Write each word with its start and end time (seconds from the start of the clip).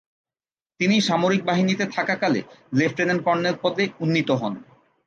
তিনি 0.79 0.95
সামরিক 1.01 1.41
বাহিনীতে 1.45 1.85
থাকাকালে 1.95 2.39
লেফট্যানেন্ট-কর্নেল 2.73 3.55
পদে 3.63 3.85
উন্নীত 4.03 4.29
হন। 4.41 4.53